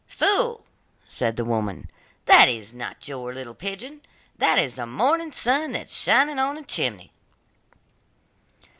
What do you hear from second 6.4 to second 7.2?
the chimney.